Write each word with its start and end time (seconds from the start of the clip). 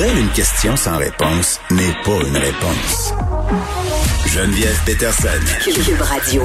Pour 0.00 0.08
elle, 0.08 0.18
une 0.18 0.30
question 0.30 0.76
sans 0.76 0.96
réponse 0.96 1.60
n'est 1.70 1.92
pas 2.02 2.26
une 2.26 2.36
réponse. 2.38 3.12
Geneviève 4.26 4.80
Peterson. 4.86 5.28
Cube 5.62 6.00
Radio. 6.00 6.42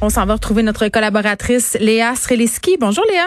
On 0.00 0.08
s'en 0.08 0.24
va 0.24 0.32
retrouver 0.32 0.62
notre 0.62 0.88
collaboratrice 0.88 1.76
Léa 1.78 2.14
Streliski. 2.16 2.78
Bonjour 2.80 3.04
Léa. 3.10 3.26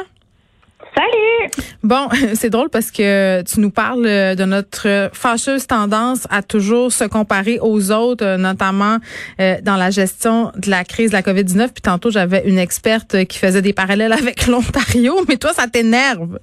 Salut! 0.95 1.52
Bon, 1.84 2.09
c'est 2.34 2.50
drôle 2.50 2.70
parce 2.70 2.90
que 2.90 3.44
tu 3.44 3.59
nous 3.59 3.70
parles 3.70 4.05
de 4.05 4.45
notre 4.45 5.12
fâcheuse 5.14 5.67
tendance 5.67 6.26
à 6.31 6.42
toujours 6.42 6.92
se 6.92 7.04
comparer 7.04 7.59
aux 7.62 7.92
autres, 7.92 8.38
notamment 8.38 8.98
euh, 9.40 9.58
dans 9.62 9.76
la 9.76 9.92
gestion 9.92 10.52
de 10.56 10.72
la 10.72 10.84
crise 10.84 11.12
de 11.12 11.16
la 11.16 11.22
COVID-19. 11.22 11.67
Puis 11.73 11.84
tantôt, 11.84 12.09
j'avais 12.09 12.42
une 12.48 12.58
experte 12.58 13.26
qui 13.26 13.38
faisait 13.38 13.62
des 13.62 13.73
parallèles 13.73 14.14
avec 14.20 14.48
l'Ontario, 14.48 15.23
mais 15.28 15.38
toi, 15.38 15.54
ça 15.54 15.67
t'énerve. 15.67 16.40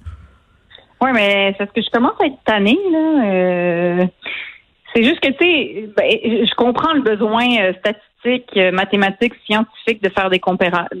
Oui, 1.01 1.09
mais 1.13 1.51
c'est 1.51 1.65
parce 1.65 1.71
que 1.71 1.81
je 1.81 1.89
commence 1.89 2.19
à 2.21 2.25
être 2.25 2.43
tannée, 2.45 2.79
là. 2.91 3.25
Euh, 3.25 4.05
c'est 4.93 5.03
juste 5.03 5.19
que, 5.19 5.29
tu 5.29 5.37
sais, 5.39 5.89
ben, 5.95 6.09
je 6.23 6.55
comprends 6.55 6.93
le 6.93 7.01
besoin 7.01 7.45
euh, 7.59 7.73
statistique, 7.79 8.49
euh, 8.55 8.71
mathématique, 8.71 9.33
scientifique 9.45 10.01
de 10.01 10.09
faire 10.09 10.29
des, 10.29 10.39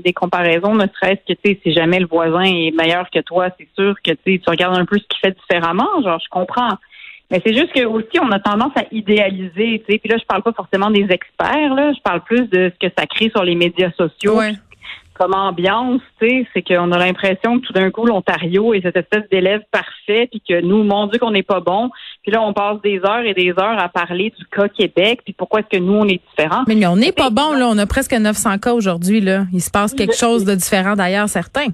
des 0.03 0.13
comparaisons, 0.13 0.75
ne 0.75 0.85
serait-ce 0.99 1.33
que, 1.33 1.39
tu 1.41 1.51
sais, 1.51 1.59
si 1.63 1.73
jamais 1.73 1.99
le 1.99 2.07
voisin 2.07 2.43
est 2.43 2.75
meilleur 2.75 3.09
que 3.09 3.19
toi, 3.19 3.47
c'est 3.57 3.69
sûr 3.75 3.95
que, 4.03 4.11
tu 4.11 4.39
tu 4.39 4.49
regardes 4.49 4.77
un 4.77 4.85
peu 4.85 4.97
ce 4.97 5.03
qu'il 5.07 5.19
fait 5.23 5.35
différemment. 5.39 5.87
Genre, 6.03 6.19
je 6.19 6.29
comprends. 6.29 6.77
Mais 7.31 7.41
c'est 7.43 7.53
juste 7.53 7.71
que 7.73 7.85
aussi, 7.85 8.19
on 8.21 8.31
a 8.31 8.39
tendance 8.39 8.73
à 8.75 8.83
idéaliser, 8.91 9.83
tu 9.87 9.93
sais. 9.93 9.97
Puis 9.97 10.09
là, 10.09 10.17
je 10.19 10.25
parle 10.25 10.43
pas 10.43 10.53
forcément 10.53 10.91
des 10.91 11.07
experts, 11.09 11.73
là. 11.73 11.93
Je 11.93 12.01
parle 12.01 12.21
plus 12.21 12.47
de 12.49 12.71
ce 12.73 12.87
que 12.87 12.93
ça 12.97 13.07
crée 13.07 13.29
sur 13.29 13.43
les 13.43 13.55
médias 13.55 13.91
sociaux 13.97 14.39
comme 15.17 15.33
ambiance, 15.33 16.01
tu 16.19 16.27
sais, 16.27 16.47
c'est 16.53 16.61
qu'on 16.61 16.91
a 16.91 16.97
l'impression 16.97 17.59
que 17.59 17.65
tout 17.65 17.73
d'un 17.73 17.89
coup, 17.89 18.05
l'Ontario 18.05 18.73
est 18.73 18.81
cette 18.81 18.97
espèce 18.97 19.23
d'élève 19.31 19.61
parfait, 19.71 20.27
puis 20.29 20.41
que 20.47 20.61
nous, 20.61 20.83
mon 20.83 21.07
Dieu, 21.07 21.19
qu'on 21.19 21.31
n'est 21.31 21.43
pas 21.43 21.61
bon. 21.61 21.89
Puis 22.21 22.31
là, 22.31 22.41
on 22.41 22.53
passe 22.53 22.81
des 22.81 22.99
heures 22.99 23.25
et 23.25 23.33
des 23.33 23.51
heures 23.51 23.79
à 23.79 23.87
parler 23.87 24.33
du 24.37 24.45
cas 24.45 24.67
Québec, 24.67 25.21
puis 25.23 25.33
pourquoi 25.33 25.61
est-ce 25.61 25.77
que 25.77 25.81
nous, 25.81 25.93
on 25.93 26.07
est 26.07 26.21
différents. 26.29 26.63
Mais, 26.67 26.85
on 26.85 26.97
n'est 26.97 27.13
pas 27.13 27.29
bon, 27.29 27.53
là. 27.53 27.67
On 27.69 27.77
a 27.77 27.85
presque 27.85 28.13
900 28.13 28.57
cas 28.59 28.73
aujourd'hui, 28.73 29.21
là. 29.21 29.45
Il 29.53 29.61
se 29.61 29.71
passe 29.71 29.93
quelque 29.93 30.15
chose 30.15 30.43
de 30.43 30.53
différent 30.53 30.95
d'ailleurs, 30.95 31.29
certains. 31.29 31.67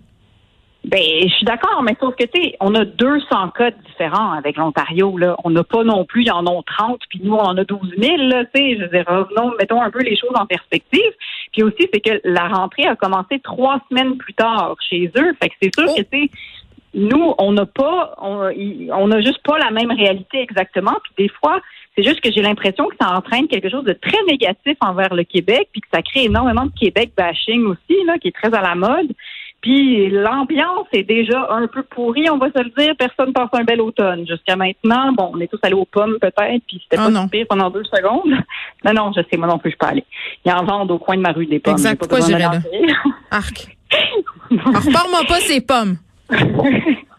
Ben, 0.84 1.00
je 1.00 1.30
suis 1.30 1.46
d'accord, 1.46 1.84
mais 1.84 1.96
sauf 2.00 2.16
que, 2.16 2.24
tu 2.24 2.42
sais, 2.42 2.56
on 2.60 2.74
a 2.74 2.86
200 2.86 3.50
cas 3.50 3.70
différents 3.70 4.32
avec 4.32 4.58
l'Ontario, 4.58 5.16
là. 5.16 5.38
On 5.44 5.52
n'a 5.52 5.64
pas 5.64 5.84
non 5.84 6.06
plus, 6.06 6.24
il 6.24 6.28
y 6.28 6.32
en 6.32 6.46
a 6.48 6.62
30, 6.66 7.02
puis 7.08 7.22
nous, 7.24 7.34
on 7.34 7.42
en 7.42 7.56
a 7.56 7.64
12 7.64 7.80
000, 8.00 8.18
là, 8.18 8.46
tu 8.46 8.52
sais. 8.56 8.78
Je 8.78 8.82
veux 8.82 8.90
dire, 8.90 9.06
revenons, 9.08 9.54
mettons 9.60 9.82
un 9.82 9.92
peu 9.92 10.02
les 10.02 10.18
choses 10.18 10.34
en 10.34 10.48
perspective. 10.48 11.14
Puis 11.52 11.62
aussi, 11.62 11.88
c'est 11.94 12.00
que 12.00 12.20
la 12.24 12.48
rentrée 12.48 12.88
a 12.88 12.96
commencé 12.96 13.40
trois 13.40 13.80
semaines 13.90 14.18
plus 14.18 14.34
tard 14.34 14.76
chez 14.90 15.12
eux. 15.18 15.34
Fait 15.42 15.50
que 15.50 15.56
c'est 15.62 15.76
sûr 15.76 15.86
que, 15.94 16.02
tu 16.02 16.24
sais, 16.24 16.30
nous, 16.94 17.34
on 17.38 17.52
n'a 17.52 17.66
pas, 17.66 18.16
on 18.20 19.08
n'a 19.08 19.22
juste 19.22 19.42
pas 19.44 19.60
la 19.60 19.72
même 19.72 19.92
réalité 19.92 20.42
exactement. 20.42 20.98
Puis 21.04 21.26
des 21.26 21.30
fois, 21.30 21.62
c'est 21.96 22.04
juste 22.04 22.22
que 22.22 22.32
j'ai 22.32 22.42
l'impression 22.42 22.88
que 22.88 22.96
ça 23.00 23.12
entraîne 23.12 23.48
quelque 23.48 23.70
chose 23.70 23.84
de 23.84 23.94
très 23.94 24.22
négatif 24.28 24.78
envers 24.82 25.14
le 25.14 25.24
Québec, 25.24 25.70
puis 25.72 25.82
que 25.82 25.88
ça 25.94 26.02
crée 26.02 26.24
énormément 26.24 26.66
de 26.66 26.72
Québec 26.78 27.12
bashing 27.16 27.66
aussi, 27.66 28.04
là, 28.06 28.18
qui 28.18 28.30
est 28.30 28.36
très 28.36 28.54
à 28.54 28.62
la 28.62 28.76
mode. 28.76 29.14
Puis 29.62 30.10
l'ambiance 30.10 30.88
est 30.92 31.04
déjà 31.04 31.48
un 31.52 31.68
peu 31.68 31.84
pourrie, 31.84 32.28
on 32.32 32.38
va 32.38 32.48
se 32.48 32.64
le 32.64 32.72
dire. 32.76 32.96
Personne 32.98 33.32
passe 33.32 33.50
un 33.54 33.64
bel 33.64 33.80
automne. 33.80 34.26
Jusqu'à 34.28 34.56
maintenant, 34.56 35.14
bon, 35.14 35.32
on 35.36 35.40
est 35.40 35.48
tous 35.48 35.60
allés 35.62 35.76
aux 35.76 35.86
pommes 35.86 36.18
peut-être, 36.20 36.64
puis 36.68 36.82
c'était 36.84 37.00
oh 37.00 37.12
pas 37.12 37.28
pire 37.28 37.46
pendant 37.48 37.70
deux 37.70 37.84
secondes. 37.86 38.34
Non, 38.84 38.94
non, 38.94 39.12
je 39.16 39.22
sais, 39.30 39.38
moi 39.38 39.48
non 39.48 39.60
plus, 39.60 39.70
je 39.70 39.78
peux 39.78 39.86
aller. 39.86 40.04
Il 40.44 40.50
y 40.50 40.52
en 40.52 40.64
vend 40.64 40.88
au 40.88 40.98
coin 40.98 41.16
de 41.16 41.22
ma 41.22 41.32
rue 41.32 41.46
des 41.46 41.60
pommes. 41.60 41.74
Exact, 41.74 42.00
pourquoi 42.00 42.20
j'irais 42.22 42.40
là? 42.40 42.54
Arc. 43.32 43.78
Repars-moi 44.50 45.20
pas 45.28 45.40
ces 45.42 45.62
pommes. 45.62 45.98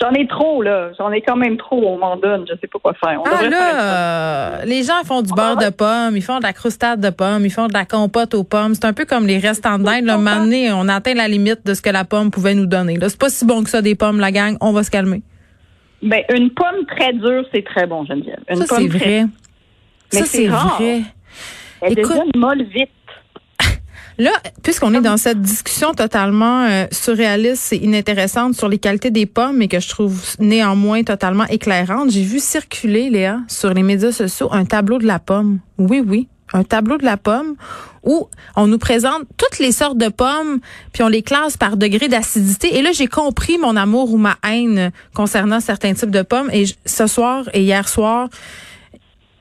J'en 0.00 0.10
ai 0.12 0.26
trop, 0.26 0.62
là. 0.62 0.90
J'en 0.98 1.10
ai 1.10 1.22
quand 1.22 1.36
même 1.36 1.56
trop. 1.56 1.82
On 1.86 1.98
m'en 1.98 2.16
donne. 2.16 2.44
Je 2.48 2.54
sais 2.60 2.66
pas 2.66 2.78
quoi 2.78 2.94
faire. 2.94 3.20
ah, 3.24 3.48
là, 3.48 4.64
les 4.64 4.82
gens 4.82 5.04
font 5.04 5.22
du 5.22 5.32
beurre 5.32 5.56
de 5.56 5.70
pommes, 5.70 6.16
ils 6.16 6.22
font 6.22 6.38
de 6.38 6.42
la 6.42 6.52
croustade 6.52 7.00
de 7.00 7.10
pommes, 7.10 7.44
ils 7.44 7.50
font 7.50 7.66
de 7.66 7.72
la 7.72 7.84
compote 7.84 8.34
aux 8.34 8.44
pommes. 8.44 8.74
C'est 8.74 8.84
un 8.84 8.92
peu 8.92 9.04
comme 9.04 9.26
les 9.26 9.38
restants 9.38 9.78
d'Inde. 9.78 10.04
Là, 10.04 10.16
donné, 10.16 10.70
on 10.72 10.88
atteint 10.88 11.14
la 11.14 11.28
limite 11.28 11.66
de 11.66 11.74
ce 11.74 11.82
que 11.82 11.90
la 11.90 12.04
pomme 12.04 12.30
pouvait 12.30 12.54
nous 12.54 12.66
donner. 12.66 12.96
Là, 12.96 13.08
c'est 13.08 13.18
pas 13.18 13.30
si 13.30 13.46
bon 13.46 13.62
que 13.62 13.70
ça, 13.70 13.82
des 13.82 13.94
pommes, 13.94 14.20
la 14.20 14.32
gang. 14.32 14.56
On 14.60 14.72
va 14.72 14.82
se 14.82 14.90
calmer. 14.90 15.22
Ben, 16.02 16.22
une 16.34 16.50
pomme 16.50 16.84
très 16.86 17.12
dure, 17.14 17.44
c'est 17.54 17.64
très 17.64 17.86
bon, 17.86 18.04
Geneviève. 18.04 18.40
Une 18.50 18.56
ça, 18.56 18.76
c'est 18.76 18.86
vrai. 18.86 19.24
ça, 20.10 20.24
c'est 20.24 20.46
vrai. 20.46 21.02
Elle 21.80 21.94
devient 21.94 22.30
molle 22.36 22.62
vite. 22.64 22.90
Là, 24.18 24.32
puisqu'on 24.62 24.94
est 24.94 25.00
dans 25.02 25.18
cette 25.18 25.42
discussion 25.42 25.92
totalement 25.92 26.64
euh, 26.64 26.86
surréaliste 26.90 27.74
et 27.74 27.84
inintéressante 27.84 28.54
sur 28.54 28.68
les 28.68 28.78
qualités 28.78 29.10
des 29.10 29.26
pommes, 29.26 29.58
mais 29.58 29.68
que 29.68 29.78
je 29.78 29.88
trouve 29.88 30.22
néanmoins 30.38 31.02
totalement 31.02 31.44
éclairante, 31.46 32.10
j'ai 32.10 32.22
vu 32.22 32.38
circuler, 32.38 33.10
Léa, 33.10 33.40
sur 33.48 33.74
les 33.74 33.82
médias 33.82 34.12
sociaux, 34.12 34.48
un 34.52 34.64
tableau 34.64 34.98
de 34.98 35.06
la 35.06 35.18
pomme. 35.18 35.58
Oui, 35.76 36.02
oui, 36.06 36.28
un 36.54 36.64
tableau 36.64 36.96
de 36.96 37.04
la 37.04 37.18
pomme 37.18 37.56
où 38.02 38.28
on 38.54 38.66
nous 38.68 38.78
présente 38.78 39.24
toutes 39.36 39.58
les 39.58 39.72
sortes 39.72 39.98
de 39.98 40.08
pommes, 40.08 40.60
puis 40.92 41.02
on 41.02 41.08
les 41.08 41.22
classe 41.22 41.56
par 41.56 41.76
degré 41.76 42.08
d'acidité. 42.08 42.76
Et 42.76 42.82
là, 42.82 42.92
j'ai 42.92 43.08
compris 43.08 43.58
mon 43.58 43.76
amour 43.76 44.12
ou 44.12 44.16
ma 44.16 44.36
haine 44.48 44.92
concernant 45.12 45.60
certains 45.60 45.92
types 45.92 46.10
de 46.12 46.22
pommes. 46.22 46.48
Et 46.52 46.64
ce 46.86 47.06
soir 47.06 47.44
et 47.52 47.62
hier 47.62 47.88
soir, 47.88 48.28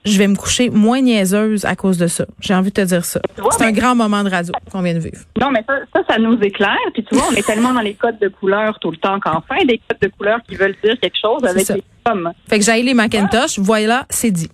je 0.06 0.18
vais 0.18 0.28
me 0.28 0.36
coucher 0.36 0.70
moins 0.70 1.02
niaiseuse 1.02 1.66
à 1.66 1.76
cause 1.76 1.98
de 1.98 2.08
ça. 2.08 2.26
J'ai 2.40 2.54
envie 2.54 2.70
de 2.70 2.76
te 2.76 2.82
dire 2.82 3.04
ça. 3.04 3.20
C'est 3.52 3.66
un 3.66 3.72
grand 3.72 3.96
moment 3.96 4.24
de 4.24 4.30
radio 4.30 4.54
qu'on 4.72 4.82
vient 4.82 4.94
de 4.94 5.00
vivre. 5.00 5.18
Non, 5.40 5.52
mais 5.52 5.64
ça, 5.68 6.02
ça, 6.08 6.18
nous 6.20 6.40
éclaire. 6.42 6.78
Puis 6.94 7.04
tu 7.04 7.16
vois, 7.16 7.26
on 7.32 7.36
est 7.36 7.46
tellement 7.46 7.74
dans 7.74 7.82
les 7.82 7.96
codes 7.96 8.20
de 8.20 8.28
couleurs 8.28 8.78
tout 8.80 8.92
le 8.92 8.98
temps 8.98 9.20
qu'enfin, 9.20 9.64
des 9.66 9.80
codes 9.90 10.00
de 10.02 10.08
couleurs 10.16 10.40
qui 10.48 10.56
veulent 10.56 10.76
dire 10.84 10.96
quelque 11.02 11.18
chose 11.20 11.44
avec 11.44 11.68
les 11.68 11.84
pommes. 12.04 12.32
Fait 12.48 12.60
que 12.60 12.66
j'ai 12.66 12.82
les 12.84 12.94
Macintosh. 12.94 13.60
Voilà, 13.60 14.06
c'est 14.10 14.32
dit. 14.32 14.50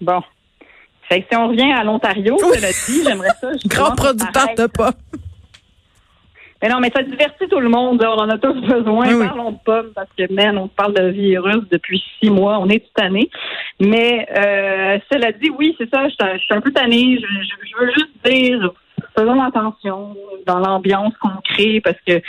Bon. 0.00 0.20
Fait 1.08 1.22
que 1.22 1.26
si 1.30 1.36
on 1.36 1.48
revient 1.48 1.72
à 1.72 1.84
l'Ontario, 1.84 2.36
oui. 2.42 2.58
dit, 2.88 3.02
j'aimerais 3.04 3.28
ça. 3.40 3.50
Grand 3.66 3.94
producteur 3.94 4.48
de 4.56 4.66
pommes. 4.66 4.92
Mais 6.62 6.68
non, 6.68 6.78
mais 6.78 6.92
ça 6.94 7.02
divertit 7.02 7.48
tout 7.48 7.58
le 7.58 7.68
monde. 7.68 8.04
On 8.04 8.20
en 8.20 8.28
a 8.28 8.38
tous 8.38 8.54
besoin. 8.60 9.26
Parlons 9.26 9.50
de 9.50 9.58
pommes 9.64 9.90
parce 9.94 10.08
que, 10.16 10.32
man, 10.32 10.56
on 10.56 10.68
parle 10.68 10.94
de 10.94 11.08
virus 11.08 11.68
depuis 11.70 12.02
six 12.20 12.30
mois. 12.30 12.58
On 12.60 12.68
est 12.68 12.78
tout 12.78 12.92
tanné. 12.94 13.28
Mais 13.80 14.28
euh, 14.30 14.98
cela 15.10 15.32
dit, 15.32 15.50
oui, 15.50 15.74
c'est 15.76 15.90
ça. 15.92 16.08
Je, 16.08 16.38
suis 16.38 16.54
un 16.54 16.60
peu 16.60 16.70
tannée. 16.70 17.18
Je, 17.20 17.80
veux 17.80 17.92
juste 17.92 18.12
dire, 18.24 18.70
faisons 19.18 19.42
attention 19.42 20.16
dans 20.46 20.60
l'ambiance 20.60 21.12
qu'on 21.20 21.40
crée 21.42 21.80
parce 21.80 21.98
que 22.06 22.22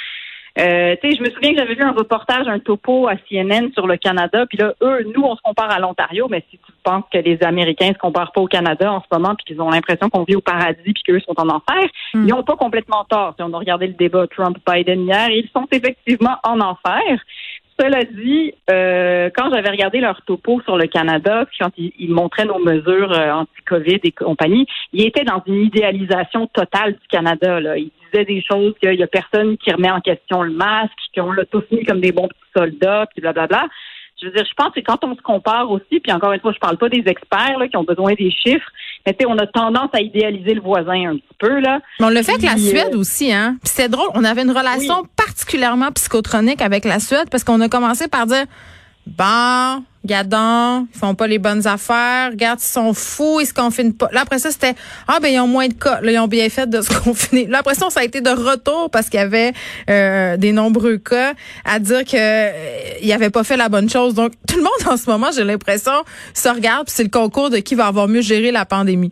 euh, 0.59 0.95
tu 1.01 1.09
sais, 1.09 1.17
je 1.17 1.23
me 1.23 1.31
souviens 1.31 1.53
que 1.53 1.59
j'avais 1.59 1.73
vu 1.73 1.81
un 1.81 1.93
reportage, 1.93 2.47
un 2.47 2.59
topo 2.59 3.07
à 3.07 3.15
CNN 3.27 3.71
sur 3.73 3.87
le 3.87 3.97
Canada, 3.97 4.45
puis 4.45 4.59
là, 4.59 4.73
eux, 4.81 5.03
nous, 5.15 5.23
on 5.23 5.35
se 5.35 5.41
compare 5.41 5.71
à 5.71 5.79
l'Ontario, 5.79 6.27
mais 6.29 6.43
si 6.51 6.59
tu 6.59 6.71
penses 6.83 7.05
que 7.11 7.17
les 7.17 7.41
Américains 7.41 7.91
se 7.93 7.97
comparent 7.97 8.31
pas 8.31 8.41
au 8.41 8.47
Canada 8.47 8.91
en 8.91 9.01
ce 9.01 9.07
moment, 9.11 9.33
puis 9.35 9.45
qu'ils 9.45 9.61
ont 9.61 9.71
l'impression 9.71 10.09
qu'on 10.09 10.23
vit 10.23 10.35
au 10.35 10.41
paradis, 10.41 10.93
puis 10.93 11.03
qu'eux 11.03 11.19
sont 11.21 11.33
en 11.37 11.49
enfer, 11.49 11.83
hmm. 12.13 12.27
ils 12.27 12.27
n'ont 12.27 12.43
pas 12.43 12.55
complètement 12.55 13.03
tort. 13.05 13.33
Si 13.35 13.43
on 13.43 13.51
a 13.51 13.57
regardé 13.57 13.87
le 13.87 13.93
débat 13.93 14.27
Trump-Biden 14.27 15.07
hier, 15.07 15.29
ils 15.29 15.49
sont 15.53 15.67
effectivement 15.71 16.37
en 16.43 16.59
enfer. 16.59 17.01
Cela 17.79 18.03
dit, 18.03 18.53
euh, 18.69 19.29
quand 19.35 19.51
j'avais 19.51 19.69
regardé 19.69 19.99
leur 19.99 20.21
topo 20.23 20.61
sur 20.61 20.77
le 20.77 20.87
Canada, 20.87 21.45
puis 21.45 21.57
quand 21.59 21.71
ils, 21.77 22.11
montraient 22.11 22.45
nos 22.45 22.59
mesures 22.59 23.11
euh, 23.11 23.31
anti-COVID 23.31 23.99
et 24.03 24.11
compagnie, 24.11 24.67
ils 24.91 25.05
étaient 25.05 25.23
dans 25.23 25.41
une 25.47 25.63
idéalisation 25.63 26.47
totale 26.47 26.93
du 26.93 27.07
Canada. 27.09 27.59
Là. 27.59 27.77
Ils 27.77 27.91
disaient 28.11 28.25
des 28.25 28.43
choses 28.43 28.75
qu'il 28.79 28.93
y 28.93 29.03
a 29.03 29.07
personne 29.07 29.57
qui 29.57 29.71
remet 29.71 29.89
en 29.89 30.01
question 30.01 30.43
le 30.43 30.51
masque, 30.51 30.91
qu'on 31.15 31.31
l'a 31.31 31.45
tous 31.45 31.63
mis 31.71 31.83
comme 31.83 31.99
des 31.99 32.11
bons 32.11 32.27
petits 32.27 32.51
soldats, 32.55 33.07
puis 33.11 33.21
blablabla. 33.21 33.67
Je 34.21 34.27
veux 34.27 34.33
dire, 34.33 34.45
je 34.45 34.53
pense 34.53 34.73
que 34.73 34.79
quand 34.79 35.03
on 35.03 35.15
se 35.15 35.21
compare 35.21 35.69
aussi, 35.71 35.99
puis 35.99 36.11
encore 36.11 36.31
une 36.31 36.39
fois, 36.39 36.53
je 36.53 36.59
parle 36.59 36.77
pas 36.77 36.89
des 36.89 37.03
experts 37.07 37.57
là, 37.57 37.67
qui 37.67 37.75
ont 37.75 37.83
besoin 37.83 38.13
des 38.13 38.31
chiffres, 38.31 38.69
mais 39.05 39.13
tu 39.13 39.25
sais, 39.25 39.25
on 39.29 39.37
a 39.37 39.47
tendance 39.47 39.89
à 39.93 40.01
idéaliser 40.01 40.53
le 40.53 40.61
voisin 40.61 41.11
un 41.11 41.15
petit 41.15 41.35
peu 41.39 41.59
là. 41.59 41.79
Mais 41.99 42.05
on 42.05 42.09
le 42.09 42.23
fait 42.23 42.33
avec 42.33 42.43
la 42.43 42.57
Suède 42.57 42.93
euh, 42.93 42.99
aussi, 42.99 43.31
hein. 43.31 43.57
Puis 43.63 43.73
c'est 43.75 43.89
drôle, 43.89 44.07
on 44.13 44.23
avait 44.23 44.43
une 44.43 44.51
relation 44.51 45.03
particulièrement 45.15 45.91
psychotronique 45.91 46.61
avec 46.61 46.85
la 46.85 46.99
Suède 46.99 47.29
parce 47.29 47.43
qu'on 47.43 47.59
a 47.61 47.69
commencé 47.69 48.07
par 48.07 48.25
dire 48.25 48.45
bon, 49.05 49.83
gadon, 50.05 50.87
ils 50.93 50.99
font 50.99 51.15
pas 51.15 51.27
les 51.27 51.39
bonnes 51.39 51.65
affaires, 51.67 52.31
regarde, 52.31 52.59
ils 52.61 52.65
sont 52.65 52.93
fous, 52.93 53.39
ils 53.41 53.45
se 53.45 53.53
confinent 53.53 53.93
pas. 53.93 54.09
Là, 54.11 54.21
après 54.21 54.39
ça, 54.39 54.51
c'était, 54.51 54.75
ah, 55.07 55.19
ben, 55.21 55.29
ils 55.29 55.39
ont 55.39 55.47
moins 55.47 55.67
de 55.67 55.73
cas. 55.73 56.01
Là, 56.01 56.11
ils 56.11 56.19
ont 56.19 56.27
bien 56.27 56.49
fait 56.49 56.69
de 56.69 56.81
se 56.81 56.89
confiner. 57.03 57.47
Là, 57.47 57.59
après 57.59 57.75
ça, 57.75 57.87
a 57.93 58.03
été 58.03 58.21
de 58.21 58.29
retour 58.29 58.89
parce 58.91 59.09
qu'il 59.09 59.19
y 59.19 59.23
avait 59.23 59.53
euh, 59.89 60.37
des 60.37 60.51
nombreux 60.51 60.97
cas 60.97 61.33
à 61.65 61.79
dire 61.79 62.03
que 62.05 62.17
euh, 62.17 63.13
avait 63.13 63.29
pas 63.29 63.43
fait 63.43 63.57
la 63.57 63.69
bonne 63.69 63.89
chose. 63.89 64.13
Donc, 64.13 64.33
tout 64.47 64.57
le 64.57 64.63
monde, 64.63 64.93
en 64.93 64.97
ce 64.97 65.09
moment, 65.09 65.29
j'ai 65.33 65.43
l'impression, 65.43 66.03
se 66.33 66.49
regarde, 66.49 66.89
c'est 66.89 67.03
le 67.03 67.09
concours 67.09 67.49
de 67.49 67.57
qui 67.57 67.75
va 67.75 67.87
avoir 67.87 68.07
mieux 68.07 68.21
géré 68.21 68.51
la 68.51 68.65
pandémie. 68.65 69.11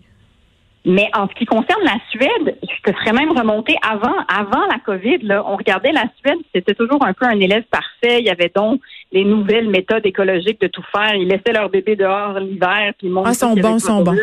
Mais 0.84 1.10
en 1.16 1.28
ce 1.28 1.34
qui 1.36 1.46
concerne 1.46 1.84
la 1.84 1.98
Suède, 2.10 2.58
je 2.64 2.92
te 2.92 2.98
ferais 2.98 3.14
même 3.14 3.38
remonter 3.38 3.76
avant, 3.88 4.16
avant 4.28 4.66
la 4.66 4.80
COVID, 4.84 5.20
là, 5.20 5.44
on 5.46 5.56
regardait 5.56 5.92
la 5.92 6.06
Suède, 6.20 6.40
c'était 6.56 6.74
toujours 6.74 7.06
un 7.06 7.14
peu 7.14 7.26
un 7.26 7.40
élève 7.40 7.64
parfait. 7.70 8.20
Il 8.20 8.26
y 8.26 8.32
avait 8.32 8.52
donc 8.54 8.82
les 9.12 9.24
nouvelles 9.24 9.70
méthodes 9.70 10.06
écologiques 10.06 10.60
de 10.60 10.68
tout 10.68 10.84
faire. 10.92 11.14
Ils 11.16 11.28
laissaient 11.28 11.54
leur 11.54 11.70
bébé 11.70 11.96
dehors 11.96 12.40
l'hiver, 12.40 12.94
puis 12.98 13.08
ils 13.10 13.22
Ah, 13.24 13.34
sont 13.36 13.54
bons, 13.54 13.78
sont 13.78 14.02
bons. 14.02 14.16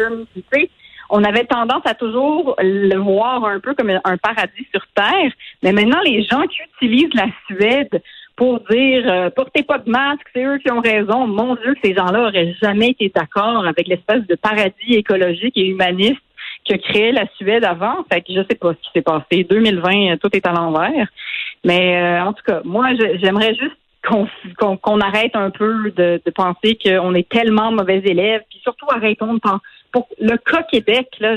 on 1.10 1.22
avait 1.22 1.44
tendance 1.44 1.82
à 1.84 1.94
toujours 1.94 2.56
le 2.58 2.96
voir 2.96 3.44
un 3.44 3.60
peu 3.60 3.74
comme 3.74 3.90
un 3.90 4.16
paradis 4.16 4.66
sur 4.72 4.84
Terre. 4.96 5.30
Mais 5.62 5.72
maintenant, 5.72 6.00
les 6.04 6.24
gens 6.24 6.42
qui 6.42 6.58
utilisent 6.74 7.14
la 7.14 7.28
Suède 7.46 8.02
pour 8.34 8.60
dire 8.70 9.04
euh, 9.06 9.30
portez 9.30 9.62
pas 9.62 9.78
de 9.78 9.88
masque, 9.90 10.26
c'est 10.34 10.44
eux 10.44 10.58
qui 10.58 10.72
ont 10.72 10.80
raison. 10.80 11.28
Mon 11.28 11.54
Dieu, 11.54 11.76
ces 11.84 11.94
gens-là 11.94 12.22
auraient 12.28 12.54
jamais 12.60 12.90
été 12.90 13.12
d'accord 13.14 13.64
avec 13.64 13.86
l'espèce 13.86 14.26
de 14.26 14.34
paradis 14.34 14.94
écologique 14.94 15.56
et 15.56 15.66
humaniste 15.66 16.20
que 16.68 16.76
créait 16.76 17.12
la 17.12 17.26
Suède 17.36 17.64
avant. 17.64 18.04
Fait 18.10 18.20
que 18.20 18.32
je 18.32 18.40
sais 18.48 18.56
pas 18.56 18.72
ce 18.72 18.78
qui 18.78 18.90
s'est 18.94 19.02
passé. 19.02 19.44
2020, 19.48 20.18
tout 20.18 20.28
est 20.32 20.46
à 20.46 20.52
l'envers. 20.52 21.08
Mais 21.64 21.96
euh, 21.96 22.24
en 22.24 22.32
tout 22.32 22.42
cas, 22.46 22.60
moi, 22.64 22.88
j'aimerais 23.20 23.54
juste 23.54 23.76
qu'on 24.58 25.00
arrête 25.00 25.34
un 25.34 25.50
peu 25.50 25.90
de, 25.90 26.20
penser 26.34 26.78
qu'on 26.82 27.14
est 27.14 27.28
tellement 27.28 27.72
mauvais 27.72 27.98
élèves, 27.98 28.42
puis 28.48 28.60
surtout 28.62 28.86
arrêtons 28.90 29.34
de 29.34 29.40
penser. 29.40 29.62
Pour 29.92 30.08
le 30.20 30.36
cas 30.36 30.62
Québec, 30.62 31.08
là, 31.20 31.36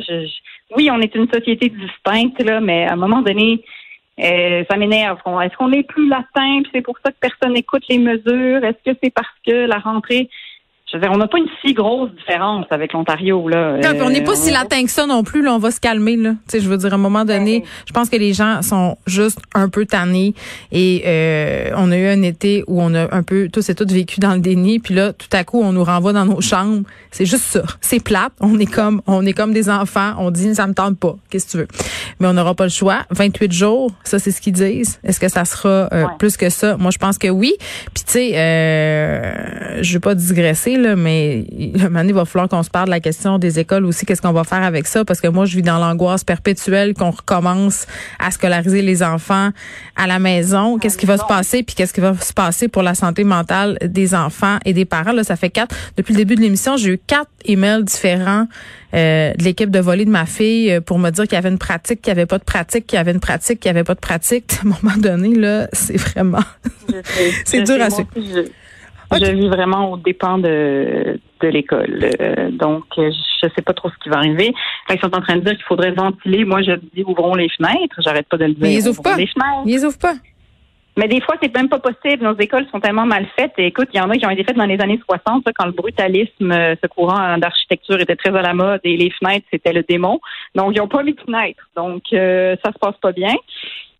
oui, 0.75 0.89
on 0.91 0.99
est 0.99 1.15
une 1.15 1.27
société 1.31 1.69
distincte, 1.69 2.41
là, 2.43 2.59
mais 2.59 2.85
à 2.85 2.93
un 2.93 2.97
moment 2.97 3.21
donné, 3.21 3.63
euh, 4.19 4.63
ça 4.69 4.77
m'énerve. 4.77 5.17
Est-ce 5.43 5.55
qu'on 5.57 5.71
est 5.71 5.83
plus 5.83 6.07
latin, 6.07 6.61
c'est 6.71 6.81
pour 6.81 6.97
ça 7.03 7.11
que 7.11 7.17
personne 7.19 7.53
n'écoute 7.53 7.83
les 7.89 7.97
mesures? 7.97 8.63
Est-ce 8.63 8.91
que 8.91 8.97
c'est 9.01 9.09
parce 9.13 9.27
que 9.45 9.65
la 9.65 9.79
rentrée 9.79 10.29
on 10.93 11.17
n'a 11.17 11.27
pas 11.27 11.37
une 11.37 11.47
si 11.63 11.73
grosse 11.73 12.09
différence 12.11 12.65
avec 12.69 12.93
l'Ontario. 12.93 13.47
Là. 13.47 13.77
on 14.01 14.09
n'est 14.09 14.23
pas 14.23 14.31
euh, 14.31 14.35
si 14.35 14.51
latin 14.51 14.83
que 14.83 14.91
ça 14.91 15.05
non 15.05 15.23
plus. 15.23 15.41
Là, 15.41 15.53
on 15.53 15.59
va 15.59 15.71
se 15.71 15.79
calmer. 15.79 16.17
Là. 16.17 16.33
je 16.51 16.67
veux 16.67 16.77
dire, 16.77 16.91
à 16.91 16.95
un 16.95 16.99
moment 16.99 17.25
donné, 17.25 17.63
je 17.87 17.93
pense 17.93 18.09
que 18.09 18.17
les 18.17 18.33
gens 18.33 18.61
sont 18.61 18.97
juste 19.07 19.39
un 19.53 19.69
peu 19.69 19.85
tannés. 19.85 20.33
Et 20.71 21.03
euh, 21.05 21.71
on 21.77 21.91
a 21.91 21.97
eu 21.97 22.07
un 22.07 22.21
été 22.21 22.63
où 22.67 22.81
on 22.81 22.93
a 22.93 23.13
un 23.15 23.23
peu 23.23 23.49
tous 23.51 23.69
et 23.69 23.75
toutes 23.75 23.91
vécu 23.91 24.19
dans 24.19 24.33
le 24.33 24.39
déni. 24.39 24.79
Puis 24.79 24.93
là, 24.93 25.13
tout 25.13 25.29
à 25.31 25.43
coup, 25.43 25.61
on 25.61 25.71
nous 25.71 25.83
renvoie 25.83 26.13
dans 26.13 26.25
nos 26.25 26.41
chambres. 26.41 26.83
C'est 27.11 27.25
juste 27.25 27.43
ça. 27.43 27.63
C'est 27.81 28.03
plate. 28.03 28.33
On 28.39 28.59
est 28.59 28.71
comme 28.71 29.01
on 29.07 29.25
est 29.25 29.33
comme 29.33 29.53
des 29.53 29.69
enfants. 29.69 30.13
On 30.17 30.31
dit 30.31 30.53
ça 30.55 30.67
me 30.67 30.73
tente 30.73 30.97
pas. 30.97 31.15
Qu'est-ce 31.29 31.45
que 31.45 31.51
tu 31.51 31.57
veux? 31.57 31.67
Mais 32.19 32.27
on 32.27 32.33
n'aura 32.33 32.55
pas 32.55 32.63
le 32.63 32.69
choix. 32.69 33.01
28 33.11 33.51
jours, 33.51 33.91
ça 34.03 34.19
c'est 34.19 34.31
ce 34.31 34.41
qu'ils 34.41 34.53
disent. 34.53 34.99
Est-ce 35.03 35.19
que 35.19 35.27
ça 35.27 35.45
sera 35.45 35.89
euh, 35.91 36.05
plus 36.19 36.37
que 36.37 36.49
ça? 36.49 36.77
Moi, 36.77 36.91
je 36.91 36.97
pense 36.97 37.17
que 37.17 37.27
oui. 37.27 37.53
Puis 37.93 38.03
tu 38.05 38.11
sais, 38.11 38.31
euh, 38.37 39.81
je 39.81 39.93
vais 39.93 39.99
pas 39.99 40.15
digresser 40.15 40.77
mais 40.95 41.45
le 41.51 41.89
moment 41.89 42.01
il 42.01 42.13
va 42.13 42.25
falloir 42.25 42.49
qu'on 42.49 42.63
se 42.63 42.69
parle 42.69 42.85
de 42.85 42.91
la 42.91 42.99
question 42.99 43.37
des 43.37 43.59
écoles 43.59 43.85
aussi. 43.85 44.05
Qu'est-ce 44.05 44.21
qu'on 44.21 44.31
va 44.31 44.43
faire 44.43 44.63
avec 44.63 44.87
ça? 44.87 45.05
Parce 45.05 45.21
que 45.21 45.27
moi, 45.27 45.45
je 45.45 45.55
vis 45.55 45.61
dans 45.61 45.77
l'angoisse 45.77 46.23
perpétuelle 46.23 46.93
qu'on 46.93 47.11
recommence 47.11 47.87
à 48.19 48.31
scolariser 48.31 48.81
les 48.81 49.03
enfants 49.03 49.49
à 49.95 50.07
la 50.07 50.19
maison. 50.19 50.77
Qu'est-ce 50.77 50.97
qui 50.97 51.05
va 51.05 51.17
se 51.17 51.25
passer? 51.25 51.63
Puis 51.63 51.75
qu'est-ce 51.75 51.93
qui 51.93 52.01
va 52.01 52.15
se 52.15 52.33
passer 52.33 52.67
pour 52.67 52.83
la 52.83 52.95
santé 52.95 53.23
mentale 53.23 53.77
des 53.83 54.15
enfants 54.15 54.57
et 54.65 54.73
des 54.73 54.85
parents? 54.85 55.13
Là, 55.13 55.23
ça 55.23 55.35
fait 55.35 55.49
quatre. 55.49 55.75
Depuis 55.97 56.13
le 56.13 56.17
début 56.17 56.35
de 56.35 56.41
l'émission, 56.41 56.77
j'ai 56.77 56.93
eu 56.93 56.97
quatre 56.97 57.29
emails 57.45 57.83
différents 57.83 58.47
euh, 58.93 59.33
de 59.33 59.43
l'équipe 59.43 59.71
de 59.71 59.79
volley 59.79 60.03
de 60.05 60.09
ma 60.09 60.25
fille 60.25 60.71
euh, 60.71 60.81
pour 60.81 60.99
me 60.99 61.09
dire 61.11 61.23
qu'il 61.23 61.33
y 61.33 61.37
avait 61.37 61.49
une 61.49 61.57
pratique, 61.57 62.01
qu'il 62.01 62.13
n'y 62.13 62.19
avait 62.19 62.25
pas 62.25 62.39
de 62.39 62.43
pratique, 62.43 62.87
qu'il 62.87 62.97
y 62.97 62.99
avait 62.99 63.13
une 63.13 63.21
pratique, 63.21 63.59
qu'il 63.59 63.71
n'y 63.71 63.77
avait 63.77 63.85
pas 63.85 63.95
de 63.95 63.99
pratique. 63.99 64.53
À 64.61 64.67
un 64.67 64.69
moment 64.81 64.97
donné, 64.97 65.35
là, 65.35 65.67
c'est 65.71 65.97
vraiment... 65.97 66.43
c'est 67.45 67.61
dur 67.61 67.81
à 67.81 67.89
suivre. 67.89 68.09
Je 69.11 69.31
vis 69.31 69.47
vraiment 69.49 69.91
au 69.91 69.97
dépend 69.97 70.37
de, 70.37 71.19
de 71.41 71.47
l'école. 71.47 72.09
Euh, 72.21 72.49
donc, 72.51 72.83
je 72.95 73.01
ne 73.03 73.51
sais 73.55 73.61
pas 73.61 73.73
trop 73.73 73.89
ce 73.89 73.95
qui 74.03 74.09
va 74.09 74.17
arriver. 74.17 74.53
ils 74.89 74.99
sont 74.99 75.15
en 75.15 75.21
train 75.21 75.35
de 75.35 75.41
dire 75.41 75.53
qu'il 75.53 75.65
faudrait 75.65 75.91
ventiler, 75.91 76.45
moi, 76.45 76.61
je 76.61 76.71
dis 76.93 77.03
ouvrons 77.05 77.35
les 77.35 77.49
fenêtres. 77.49 77.99
J'arrête 77.99 78.27
pas 78.27 78.37
de 78.37 78.45
le 78.45 78.53
dire. 78.53 78.63
Mais 78.63 78.73
ils 78.75 78.87
ouvrent 78.87 79.03
pas. 79.03 79.17
Les 79.17 79.27
fenêtres. 79.27 79.63
Ils 79.65 79.85
ouvrent 79.85 79.99
pas. 79.99 80.15
Mais 80.97 81.07
des 81.07 81.21
fois, 81.21 81.35
c'est 81.41 81.53
même 81.55 81.69
pas 81.69 81.79
possible. 81.79 82.23
Nos 82.23 82.37
écoles 82.37 82.65
sont 82.71 82.79
tellement 82.79 83.05
mal 83.05 83.25
faites. 83.37 83.53
Et 83.57 83.67
écoute, 83.67 83.87
il 83.93 83.97
y 83.97 84.01
en 84.01 84.09
a 84.09 84.17
qui 84.17 84.25
ont 84.25 84.29
été 84.29 84.43
faites 84.43 84.57
dans 84.57 84.65
les 84.65 84.79
années 84.81 84.99
60, 85.05 85.45
quand 85.57 85.65
le 85.65 85.71
brutalisme, 85.71 86.51
euh, 86.51 86.75
ce 86.81 86.87
courant 86.87 87.37
d'architecture 87.37 87.99
était 87.99 88.17
très 88.17 88.35
à 88.35 88.41
la 88.41 88.53
mode 88.53 88.81
et 88.83 88.97
les 88.97 89.09
fenêtres, 89.11 89.45
c'était 89.51 89.71
le 89.71 89.83
démon. 89.83 90.19
Donc, 90.53 90.73
ils 90.75 90.79
n'ont 90.79 90.89
pas 90.89 91.03
mis 91.03 91.13
de 91.13 91.21
fenêtres. 91.21 91.69
Donc, 91.75 92.03
euh, 92.13 92.55
ça 92.63 92.73
se 92.73 92.77
passe 92.77 92.97
pas 93.01 93.13
bien. 93.13 93.33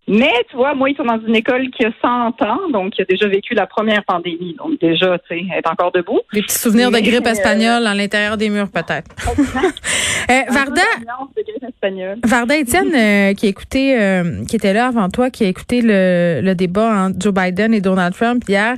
Mais 0.07 0.33
tu 0.49 0.55
vois, 0.55 0.73
moi, 0.73 0.89
ils 0.89 0.95
sont 0.97 1.03
dans 1.03 1.19
une 1.25 1.35
école 1.35 1.69
qui 1.69 1.85
a 1.85 1.91
100 2.01 2.41
ans, 2.41 2.69
donc 2.71 2.93
qui 2.93 3.01
a 3.01 3.05
déjà 3.05 3.27
vécu 3.27 3.53
la 3.53 3.67
première 3.67 4.03
pandémie. 4.03 4.55
Donc 4.57 4.79
déjà, 4.79 5.19
tu 5.19 5.27
sais, 5.29 5.45
elle 5.51 5.59
est 5.59 5.67
encore 5.67 5.91
debout. 5.91 6.19
Des 6.33 6.41
petits 6.41 6.57
souvenirs 6.57 6.91
de 6.91 6.99
grippe 6.99 7.25
euh, 7.25 7.31
espagnole 7.31 7.85
à 7.85 7.93
l'intérieur 7.93 8.35
des 8.35 8.49
murs, 8.49 8.69
peut-être. 8.69 9.15
euh, 11.63 12.15
Varda, 12.23 12.57
Étienne, 12.57 12.93
euh, 12.95 13.33
qui 13.33 13.47
écoutait, 13.47 13.97
euh, 13.99 14.43
qui 14.45 14.55
était 14.55 14.73
là 14.73 14.87
avant 14.87 15.09
toi, 15.09 15.29
qui 15.29 15.43
a 15.43 15.47
écouté 15.47 15.81
le, 15.81 16.41
le 16.43 16.55
débat 16.55 17.05
entre 17.05 17.17
Joe 17.19 17.33
Biden 17.33 17.73
et 17.73 17.81
Donald 17.81 18.13
Trump 18.13 18.43
hier, 18.47 18.75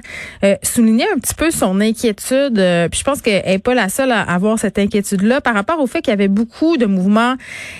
soulignait 0.62 1.10
un 1.14 1.20
petit 1.20 1.36
peu 1.36 1.52
son 1.52 1.80
inquiétude. 1.80 2.56
puis 2.92 3.00
je 3.00 3.04
pense 3.04 3.22
qu'elle 3.22 3.46
n'est 3.46 3.60
pas 3.60 3.74
la 3.74 3.90
seule 3.90 4.12
à 4.12 4.22
avoir 4.22 4.60
cette 4.60 4.80
inquiétude-là 4.80 5.42
par 5.42 5.54
rapport 5.54 5.80
au 5.80 5.88
fait 5.88 6.02
qu'il 6.02 6.12
y 6.12 6.14
avait 6.14 6.28
beaucoup 6.28 6.78
de 6.78 6.86
mouvements 6.86 7.36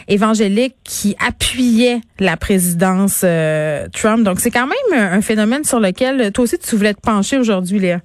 évangéliques 0.08 0.76
qui 0.84 1.16
appuyaient 1.26 2.02
la 2.20 2.38
présidence 2.38 3.22
euh, 3.24 3.88
Trump. 3.94 4.24
Donc, 4.24 4.40
c'est 4.40 4.52
quand 4.52 4.68
même 4.68 5.00
un 5.00 5.22
phénomène 5.22 5.64
sur 5.64 5.80
lequel 5.80 6.32
toi 6.32 6.44
aussi 6.44 6.58
tu 6.58 6.76
voulais 6.76 6.94
te 6.94 7.02
pencher 7.02 7.38
aujourd'hui, 7.38 7.80
Léa. 7.80 8.00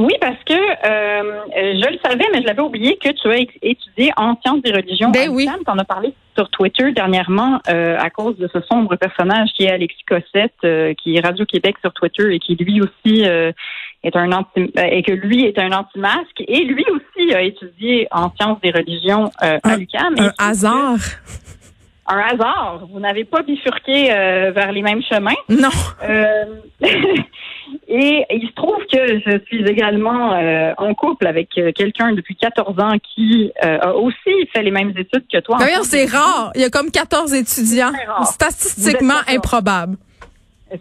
Oui, 0.00 0.14
parce 0.18 0.42
que 0.46 0.54
euh, 0.54 1.40
je 1.54 1.90
le 1.90 1.98
savais, 2.02 2.24
mais 2.32 2.40
je 2.40 2.46
l'avais 2.46 2.62
oublié 2.62 2.96
que 2.96 3.10
tu 3.10 3.28
as 3.28 3.38
étudié 3.62 4.12
en 4.16 4.34
sciences 4.40 4.62
des 4.62 4.72
religions. 4.72 5.10
Ben 5.10 5.28
oui. 5.28 5.46
Tu 5.46 5.70
en 5.70 5.78
as 5.78 5.84
parlé 5.84 6.14
sur 6.34 6.48
Twitter 6.48 6.92
dernièrement 6.92 7.60
euh, 7.68 7.98
à 7.98 8.08
cause 8.08 8.38
de 8.38 8.48
ce 8.50 8.60
sombre 8.62 8.96
personnage 8.96 9.50
qui 9.54 9.64
est 9.64 9.70
Alexis 9.70 10.04
Cossette, 10.08 10.96
qui 10.96 11.16
est 11.16 11.20
Radio-Québec 11.20 11.76
sur 11.82 11.92
Twitter 11.92 12.34
et 12.34 12.38
qui 12.38 12.54
lui 12.54 12.80
aussi 12.80 13.24
est 13.24 14.16
un 14.16 14.32
anti 14.32 14.72
et 14.76 15.02
que 15.02 15.12
lui 15.12 15.44
est 15.44 15.58
un 15.58 15.72
anti-masque. 15.72 16.42
Et 16.48 16.64
lui 16.64 16.84
aussi 16.88 17.34
a 17.34 17.42
étudié 17.42 18.08
en 18.10 18.30
sciences 18.34 18.60
des 18.62 18.70
religions 18.70 19.30
à 19.38 19.76
l'UQAM. 19.76 20.14
Un 20.18 20.32
hasard 20.38 20.98
un 22.10 22.18
hasard. 22.18 22.86
Vous 22.92 23.00
n'avez 23.00 23.24
pas 23.24 23.42
bifurqué 23.42 24.12
euh, 24.12 24.50
vers 24.52 24.72
les 24.72 24.82
mêmes 24.82 25.02
chemins. 25.02 25.34
Non. 25.48 25.68
Euh, 26.02 26.44
et 27.88 28.24
il 28.30 28.48
se 28.48 28.54
trouve 28.54 28.78
que 28.92 29.20
je 29.20 29.40
suis 29.46 29.64
également 29.64 30.34
euh, 30.34 30.72
en 30.78 30.94
couple 30.94 31.26
avec 31.26 31.50
quelqu'un 31.74 32.12
depuis 32.12 32.36
14 32.36 32.78
ans 32.80 32.96
qui 33.14 33.52
a 33.60 33.94
aussi 33.94 34.46
fait 34.52 34.62
les 34.62 34.70
mêmes 34.70 34.90
études 34.90 35.24
que 35.32 35.40
toi. 35.40 35.58
D'ailleurs, 35.58 35.84
c'est 35.84 36.06
rare. 36.06 36.52
Il 36.54 36.60
y 36.60 36.64
a 36.64 36.70
comme 36.70 36.90
14 36.90 37.32
étudiants. 37.34 37.92
Statistiquement 38.24 39.20
improbable. 39.28 39.96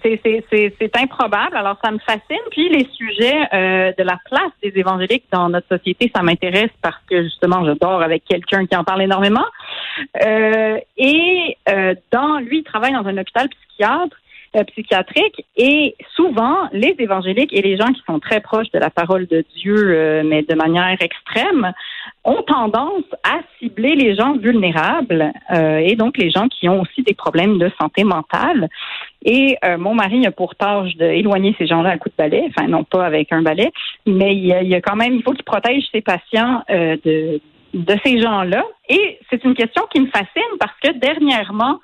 C'est 0.03 0.95
improbable. 0.97 1.55
Alors, 1.55 1.77
ça 1.83 1.91
me 1.91 1.99
fascine. 1.99 2.37
Puis, 2.51 2.69
les 2.69 2.87
sujets 2.93 3.39
euh, 3.53 3.91
de 3.97 4.03
la 4.03 4.17
place 4.25 4.51
des 4.61 4.73
évangéliques 4.75 5.25
dans 5.31 5.49
notre 5.49 5.67
société, 5.67 6.11
ça 6.15 6.21
m'intéresse 6.21 6.71
parce 6.81 7.01
que, 7.09 7.23
justement, 7.23 7.65
je 7.65 7.71
dors 7.71 8.01
avec 8.01 8.23
quelqu'un 8.25 8.65
qui 8.65 8.75
en 8.75 8.83
parle 8.83 9.01
énormément. 9.01 9.45
Euh, 10.23 10.77
et 10.97 11.57
euh, 11.69 11.95
dans 12.11 12.39
lui, 12.39 12.59
il 12.59 12.63
travaille 12.63 12.93
dans 12.93 13.05
un 13.05 13.17
hôpital 13.17 13.49
psychiatre 13.49 14.15
euh, 14.55 14.63
psychiatrique 14.63 15.45
et 15.57 15.95
souvent 16.15 16.57
les 16.71 16.95
évangéliques 16.97 17.53
et 17.53 17.61
les 17.61 17.77
gens 17.77 17.93
qui 17.93 18.01
sont 18.07 18.19
très 18.19 18.41
proches 18.41 18.71
de 18.71 18.79
la 18.79 18.89
parole 18.89 19.27
de 19.27 19.45
Dieu 19.55 19.75
euh, 19.77 20.23
mais 20.25 20.41
de 20.41 20.55
manière 20.55 20.97
extrême 20.99 21.71
ont 22.23 22.41
tendance 22.41 23.03
à 23.23 23.41
cibler 23.59 23.93
les 23.95 24.15
gens 24.15 24.35
vulnérables 24.37 25.31
euh, 25.53 25.77
et 25.77 25.95
donc 25.95 26.17
les 26.17 26.31
gens 26.31 26.47
qui 26.47 26.67
ont 26.67 26.81
aussi 26.81 27.03
des 27.03 27.13
problèmes 27.13 27.59
de 27.59 27.71
santé 27.79 28.03
mentale 28.03 28.69
et 29.25 29.57
mon 29.77 29.93
mari 29.93 30.25
a 30.25 30.31
pour 30.31 30.55
tâche 30.55 30.95
d'éloigner 30.95 31.55
ces 31.57 31.67
gens-là 31.67 31.91
à 31.91 31.97
coup 31.97 32.09
de 32.09 32.15
balai, 32.17 32.49
enfin 32.49 32.67
non 32.67 32.83
pas 32.83 33.05
avec 33.05 33.31
un 33.31 33.41
balai, 33.41 33.71
mais 34.05 34.35
il 34.35 34.45
y 34.45 34.53
a, 34.53 34.63
il 34.63 34.69
y 34.69 34.75
a 34.75 34.81
quand 34.81 34.95
même 34.95 35.13
il 35.13 35.23
faut 35.23 35.33
qu'il 35.33 35.43
protège 35.43 35.83
ses 35.91 36.01
patients 36.01 36.63
de 36.69 37.41
de 37.73 37.95
ces 38.03 38.19
gens-là. 38.19 38.63
Et 38.89 39.19
c'est 39.29 39.43
une 39.43 39.53
question 39.53 39.83
qui 39.91 40.01
me 40.01 40.07
fascine 40.07 40.57
parce 40.59 40.73
que 40.83 40.91
dernièrement, 40.97 41.79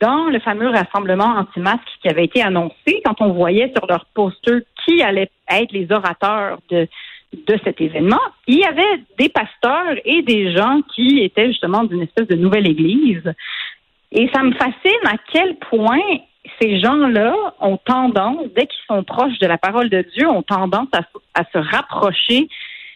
dans 0.00 0.24
le 0.24 0.38
fameux 0.40 0.68
rassemblement 0.68 1.36
anti-masque 1.38 1.88
qui 2.02 2.08
avait 2.08 2.24
été 2.24 2.42
annoncé, 2.42 3.00
quand 3.04 3.20
on 3.20 3.32
voyait 3.32 3.72
sur 3.76 3.86
leur 3.86 4.04
poster 4.14 4.60
qui 4.84 5.02
allait 5.02 5.30
être 5.48 5.72
les 5.72 5.90
orateurs 5.90 6.58
de, 6.68 6.86
de 7.32 7.58
cet 7.64 7.80
événement, 7.80 8.20
il 8.46 8.58
y 8.58 8.64
avait 8.64 9.02
des 9.18 9.28
pasteurs 9.28 9.96
et 10.04 10.22
des 10.22 10.52
gens 10.54 10.80
qui 10.94 11.20
étaient 11.20 11.48
justement 11.48 11.84
d'une 11.84 12.02
espèce 12.02 12.28
de 12.28 12.36
nouvelle 12.36 12.68
église. 12.68 13.32
Et 14.12 14.28
ça 14.34 14.42
me 14.42 14.52
fascine 14.52 15.06
à 15.06 15.16
quel 15.32 15.56
point 15.56 15.98
ces 16.60 16.80
gens-là 16.80 17.34
ont 17.60 17.76
tendance, 17.76 18.46
dès 18.54 18.66
qu'ils 18.66 18.84
sont 18.88 19.02
proches 19.04 19.38
de 19.38 19.46
la 19.46 19.58
parole 19.58 19.90
de 19.90 20.04
Dieu, 20.16 20.28
ont 20.28 20.42
tendance 20.42 20.88
à, 21.34 21.44
se 21.52 21.58
rapprocher 21.58 22.48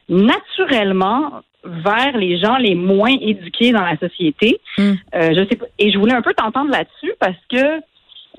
naturellement 0.09 1.43
vers 1.65 2.17
les 2.17 2.39
gens 2.39 2.57
les 2.57 2.75
moins 2.75 3.15
éduqués 3.21 3.73
dans 3.73 3.85
la 3.85 3.97
société. 3.97 4.61
Hmm. 4.77 4.93
Euh, 5.15 5.31
je 5.35 5.47
sais 5.49 5.57
pas, 5.57 5.67
et 5.79 5.91
je 5.91 5.99
voulais 5.99 6.13
un 6.13 6.23
peu 6.23 6.35
t'entendre 6.35 6.71
là-dessus 6.71 7.13
parce 7.19 7.39
que 7.49 7.81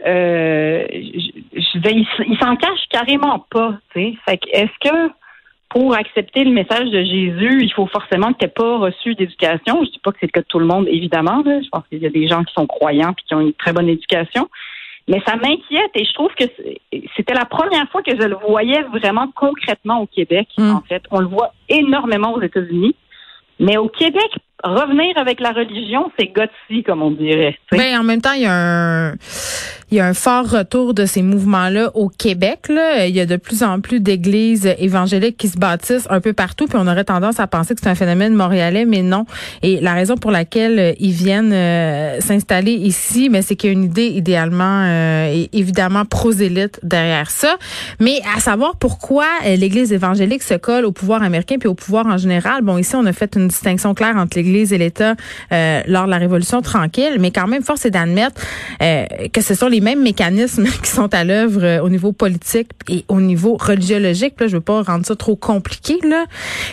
euh, 0.05 0.85
ils 0.91 2.37
s'en 2.39 2.55
cachent 2.55 2.87
carrément 2.89 3.45
pas. 3.49 3.77
Fait 3.93 4.15
est-ce 4.51 4.89
que 4.89 5.11
pour 5.69 5.95
accepter 5.95 6.43
le 6.43 6.51
message 6.51 6.89
de 6.89 7.03
Jésus, 7.03 7.63
il 7.63 7.73
faut 7.73 7.87
forcément 7.87 8.31
que 8.31 8.39
tu 8.39 8.45
n'aies 8.45 8.51
pas 8.51 8.77
reçu 8.77 9.15
d'éducation? 9.15 9.83
Je 9.83 9.91
dis 9.91 9.99
pas 9.99 10.11
que 10.11 10.17
c'est 10.19 10.27
le 10.27 10.31
cas 10.31 10.41
de 10.41 10.47
tout 10.47 10.59
le 10.59 10.65
monde, 10.65 10.87
évidemment. 10.87 11.43
Je 11.45 11.67
pense 11.69 11.83
qu'il 11.89 12.01
y 12.01 12.05
a 12.05 12.09
des 12.09 12.27
gens 12.27 12.43
qui 12.43 12.53
sont 12.53 12.67
croyants 12.67 13.11
et 13.11 13.23
qui 13.27 13.33
ont 13.33 13.41
une 13.41 13.53
très 13.53 13.73
bonne 13.73 13.89
éducation. 13.89 14.47
Mais 15.07 15.21
ça 15.25 15.35
m'inquiète 15.35 15.91
et 15.93 16.03
je 16.03 16.13
trouve 16.13 16.31
que 16.33 16.45
c'était 17.15 17.33
la 17.33 17.45
première 17.45 17.87
fois 17.91 18.01
que 18.01 18.11
je 18.11 18.27
le 18.27 18.35
voyais 18.47 18.81
vraiment 18.83 19.31
concrètement 19.35 20.01
au 20.01 20.07
Québec, 20.07 20.47
hmm. 20.57 20.71
en 20.71 20.81
fait. 20.81 21.03
On 21.11 21.19
le 21.19 21.27
voit 21.27 21.53
énormément 21.69 22.33
aux 22.33 22.41
États-Unis. 22.41 22.95
Mais 23.59 23.77
au 23.77 23.87
Québec, 23.87 24.29
revenir 24.63 25.17
avec 25.17 25.39
la 25.39 25.51
religion, 25.51 26.11
c'est 26.17 26.27
gotsi, 26.27 26.83
comme 26.83 27.01
on 27.01 27.11
dirait. 27.11 27.57
Ben, 27.71 27.99
en 27.99 28.03
même 28.03 28.19
temps, 28.19 28.33
il 28.33 28.41
y 28.41 28.47
a 28.47 28.53
un 28.53 29.13
il 29.91 29.97
y 29.97 29.99
a 29.99 30.05
un 30.05 30.13
fort 30.13 30.49
retour 30.49 30.95
de 30.95 31.05
ces 31.05 31.21
mouvements-là 31.21 31.91
au 31.93 32.09
Québec. 32.09 32.69
Là. 32.69 33.05
Il 33.05 33.15
y 33.15 33.19
a 33.19 33.25
de 33.25 33.35
plus 33.35 33.61
en 33.61 33.79
plus 33.81 33.99
d'églises 33.99 34.67
évangéliques 34.79 35.37
qui 35.37 35.47
se 35.47 35.57
bâtissent 35.57 36.07
un 36.09 36.21
peu 36.21 36.33
partout, 36.33 36.65
puis 36.65 36.77
on 36.81 36.87
aurait 36.87 37.03
tendance 37.03 37.39
à 37.39 37.45
penser 37.45 37.75
que 37.75 37.81
c'est 37.81 37.89
un 37.89 37.95
phénomène 37.95 38.33
montréalais, 38.33 38.85
mais 38.85 39.03
non. 39.03 39.25
Et 39.61 39.79
la 39.81 39.93
raison 39.93 40.17
pour 40.17 40.31
laquelle 40.31 40.79
euh, 40.79 40.93
ils 40.99 41.11
viennent 41.11 41.53
euh, 41.53 42.19
s'installer 42.19 42.71
ici, 42.71 43.29
mais 43.29 43.43
c'est 43.43 43.55
qu'il 43.55 43.69
y 43.69 43.73
a 43.73 43.73
une 43.73 43.83
idée 43.83 44.07
idéalement 44.07 44.85
euh, 44.85 45.45
évidemment 45.53 46.03
prosélyte 46.05 46.79
derrière 46.81 47.29
ça. 47.29 47.57
Mais 47.99 48.19
à 48.35 48.39
savoir 48.39 48.77
pourquoi 48.77 49.25
l'Église 49.45 49.93
évangélique 49.93 50.43
se 50.43 50.55
colle 50.55 50.85
au 50.85 50.91
pouvoir 50.91 51.21
américain 51.21 51.57
puis 51.59 51.69
au 51.69 51.75
pouvoir 51.75 52.07
en 52.07 52.17
général. 52.17 52.63
Bon, 52.63 52.77
ici 52.77 52.95
on 52.95 53.05
a 53.05 53.13
fait 53.13 53.35
une 53.35 53.49
distinction 53.49 53.93
claire 53.93 54.15
entre 54.17 54.37
l'Église 54.37 54.73
et 54.73 54.77
l'État 54.77 55.15
lors 55.51 56.05
de 56.05 56.09
la 56.09 56.17
Révolution 56.17 56.61
tranquille, 56.61 57.17
mais 57.19 57.31
quand 57.31 57.47
même 57.47 57.63
force 57.63 57.85
est 57.85 57.91
d'admettre 57.91 58.41
que 58.79 59.41
ce 59.41 59.53
sont 59.53 59.67
les 59.67 59.74
mêmes 59.81 60.01
mécanismes 60.01 60.65
qui 60.83 60.89
sont 60.89 61.13
à 61.13 61.23
l'œuvre 61.23 61.63
euh, 61.63 61.81
au 61.81 61.89
niveau 61.89 62.11
politique 62.11 62.69
et 62.89 63.05
au 63.07 63.21
niveau 63.21 63.57
religiologique. 63.59 64.33
Là, 64.39 64.47
je 64.47 64.57
veux 64.57 64.61
pas 64.61 64.81
rendre 64.81 65.05
ça 65.05 65.15
trop 65.15 65.35
compliqué, 65.35 65.97
là. 66.03 66.25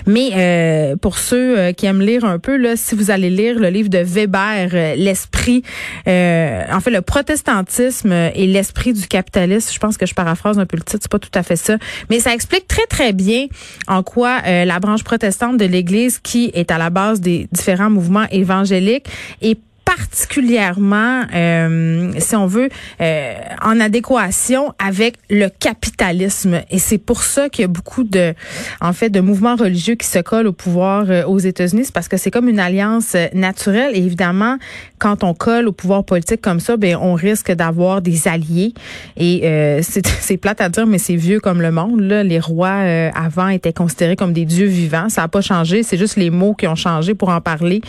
mais 0.07 0.31
euh, 0.35 0.97
pour 0.97 1.19
ceux 1.19 1.59
euh, 1.59 1.73
qui 1.73 1.87
aiment 1.87 2.01
lire 2.01 2.25
un 2.25 2.39
peu, 2.39 2.57
là, 2.57 2.77
si 2.77 2.95
vous 2.95 3.11
allez 3.11 3.31
lire 3.31 3.59
le 3.59 3.69
livre 3.69 3.89
de 3.89 3.99
Weber, 3.99 4.97
l'esprit, 4.97 5.63
en 6.07 6.81
fait, 6.81 6.91
le 6.91 7.01
protestantisme 7.01 8.13
et 8.13 8.47
l'esprit 8.47 8.93
du 8.93 9.07
capitalisme, 9.07 9.73
je 9.73 9.79
pense 9.79 9.97
que 9.97 10.07
je 10.07 10.15
paraphrase 10.15 10.59
un 10.59 10.67
peu 10.67 10.77
le 10.77 10.83
titre, 10.83 11.01
c'est 11.03 11.11
pas 11.11 11.19
tout 11.19 11.31
à 11.35 11.43
fait 11.43 11.57
ça, 11.57 11.77
mais 12.11 12.21
ça 12.21 12.35
explique 12.35 12.67
très 12.67 12.87
très 12.87 13.13
bien 13.13 13.47
en 13.89 14.03
quoi 14.03 14.41
la 14.43 14.79
branche 14.81 15.05
protestante 15.05 15.57
de 15.57 15.65
l'Église, 15.65 16.19
qui 16.19 16.51
est 16.55 16.71
à 16.71 16.79
la 16.79 16.91
base 16.91 17.21
des 17.21 17.49
différents 17.53 17.91
mouvements 17.91 18.27
évangéliques, 18.31 19.07
est 19.41 19.59
particulièrement, 19.97 21.23
euh, 21.35 22.13
si 22.19 22.37
on 22.37 22.47
veut, 22.47 22.69
euh, 23.01 23.35
en 23.63 23.81
adéquation 23.81 24.73
avec 24.79 25.17
le 25.31 25.49
capitalisme. 25.49 26.63
Et 26.71 26.79
c'est 26.79 26.99
pour 26.99 27.23
ça 27.23 27.49
qu'il 27.49 27.63
y 27.63 27.65
a 27.65 27.69
beaucoup 27.69 28.05
de, 28.05 28.35
en 28.81 28.93
fait, 28.93 29.11
de 29.11 29.21
mouvements 29.21 29.57
religieux 29.57 29.95
qui 29.95 30.07
se 30.07 30.19
collent 30.19 30.47
au 30.47 30.53
pouvoir 30.53 31.11
euh, 31.11 31.25
aux 31.25 31.39
États-Unis. 31.39 31.89
Parce 31.93 32.09
que 32.09 32.17
c'est 32.17 32.31
comme 32.31 32.49
une 32.49 32.61
alliance 32.61 33.17
naturelle. 33.35 33.93
Et 33.95 34.05
évidemment, 34.05 34.57
quand 35.03 35.25
on 35.25 35.35
colle 35.35 35.67
au 35.67 35.73
pouvoir 35.73 36.05
politique 36.05 36.41
comme 36.41 36.61
ça, 36.61 36.77
ben 36.77 36.97
on 36.97 37.15
risque 37.15 37.51
d'avoir 37.53 38.03
des 38.03 38.29
alliés. 38.29 38.73
Et 39.17 39.43
c'est 39.83 40.37
plate 40.37 40.61
à 40.61 40.69
dire, 40.69 40.87
mais 40.87 40.99
c'est 40.99 41.17
vieux 41.17 41.41
comme 41.41 41.61
le 41.61 41.71
monde. 41.71 42.01
Là. 42.01 42.23
Les 42.23 42.39
rois 42.39 42.79
avant 43.15 43.49
étaient 43.49 43.73
considérés 43.73 44.17
comme 44.17 44.33
des 44.33 44.45
dieux 44.45 44.67
vivants. 44.67 45.09
Ça 45.09 45.23
n'a 45.23 45.29
pas 45.29 45.41
changé. 45.41 45.83
C'est 45.83 45.99
juste 45.99 46.17
les 46.17 46.31
mots 46.31 46.55
qui 46.55 46.67
ont 46.69 46.77
changé 46.77 47.15
pour 47.15 47.31
en 47.31 47.41
parler, 47.41 47.81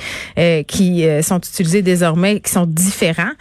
qui 0.67 1.05
sont 1.21 1.39
utilisés 1.39 1.81
désormais 1.81 2.39
qui 2.39 2.51
sont 2.51 2.65
différents. 2.65 3.31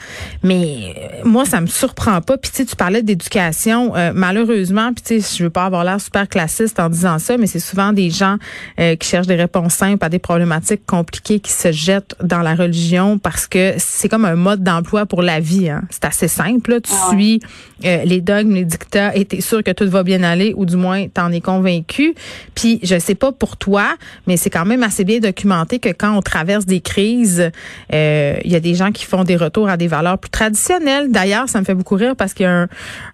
Mais 0.43 0.95
euh, 0.97 1.23
moi, 1.25 1.45
ça 1.45 1.61
me 1.61 1.67
surprend 1.67 2.21
pas. 2.21 2.37
Puis 2.39 2.51
tu 2.65 2.77
parlais 2.77 3.03
d'éducation. 3.03 3.95
Euh, 3.97 4.13
malheureusement, 4.15 4.93
puis 4.93 5.03
tu 5.05 5.21
sais, 5.21 5.37
je 5.39 5.45
veux 5.45 5.51
pas 5.51 5.65
avoir 5.65 5.85
l'air 5.85 6.01
super 6.01 6.29
classiste 6.29 6.81
en 6.81 6.89
disant 6.89 7.19
ça, 7.19 7.37
mais 7.37 7.47
c'est 7.47 7.61
souvent 7.61 7.93
des 7.93 8.11
gens 8.11 8.37
euh, 8.81 8.97
qui 8.97 9.09
cherchent 9.09 9.27
des 9.27 9.37
réponses 9.37 9.75
simples 9.75 10.05
à 10.05 10.09
des 10.09 10.19
problématiques 10.19 10.85
compliquées 10.87 11.41
qui 11.41 11.53
se 11.53 11.73
jettent 11.73 12.17
dans 12.23 12.41
la 12.41 12.55
religion 12.55 13.19
parce 13.19 13.47
que 13.47 13.62
c'est 13.79 14.09
comme 14.09 14.25
un 14.25 14.37
mode 14.37 14.63
d'emploi 14.63 15.07
pour 15.07 15.23
la 15.23 15.41
vie. 15.41 15.69
Hein. 15.69 15.83
C'est 15.91 16.05
assez 16.05 16.29
simple. 16.29 16.81
Tu 16.81 16.93
ah 16.93 17.11
suis 17.11 17.41
les 17.83 18.21
dogmes, 18.21 18.55
les 18.55 18.65
dictats 18.65 19.15
et 19.17 19.25
tu 19.25 19.37
es 19.37 19.41
sûr 19.41 19.63
que 19.65 19.73
tout 19.73 19.89
va 19.89 20.05
bien 20.05 20.23
aller 20.23 20.55
ou 20.57 20.67
du 20.67 20.77
moins 20.77 21.07
tu 21.09 21.21
en 21.21 21.33
es 21.33 21.41
convaincu. 21.41 22.15
Puis 22.55 22.79
je 22.83 22.99
sais 22.99 23.17
pas 23.17 23.33
pour 23.33 23.57
toi, 23.57 23.97
mais 24.27 24.37
c'est 24.37 24.51
quand 24.51 24.65
même 24.65 24.83
assez 24.83 25.05
bien 25.05 25.19
documenté 25.19 25.79
que 25.79 25.89
quand 25.89 26.17
on 26.17 26.23
traverse 26.23 26.67
des 26.67 26.81
crises, 26.81 27.51
euh, 27.93 28.37
il 28.45 28.53
y 28.53 28.57
a 28.57 28.61
des 28.61 28.75
gens 28.75 28.93
qui 28.93 29.05
font 29.05 29.25
des 29.25 29.37
retours 29.37 29.69
à 29.69 29.77
des 29.77 29.89
valeurs 29.89 30.19
plus 30.19 30.31
traditionnelles. 30.31 31.11
D'ailleurs, 31.11 31.49
ça 31.49 31.61
me 31.61 31.65
fait 31.65 31.75
beaucoup 31.75 31.97
rire 31.97 32.15
parce 32.17 32.35
qu'il 32.35 32.45
y 32.45 32.49
a 32.49 32.67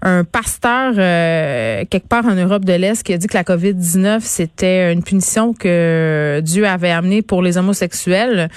un, 0.03 0.25
pasteur 0.25 0.95
euh, 0.99 1.85
quelque 1.89 2.09
part 2.09 2.27
en 2.27 2.35
Europe 2.35 2.65
de 2.65 2.73
l'Est 2.73 3.03
qui 3.03 3.13
a 3.13 3.19
dit 3.19 3.27
que 3.27 3.37
la 3.37 3.45
COVID-19, 3.45 4.21
c'était 4.21 4.93
une 4.93 5.03
punition 5.03 5.55
que 5.55 6.41
Dieu 6.45 6.67
avait 6.67 6.91
amenée 6.91 7.23
pour 7.23 7.43
les 7.43 7.57
homosexuels. 7.57 8.49